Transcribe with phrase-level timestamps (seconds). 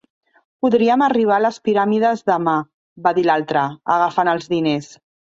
[0.65, 2.55] "Podríem arribar a les piràmides demà"
[3.07, 3.67] va dir l'altre,
[3.97, 4.89] agafant els diners.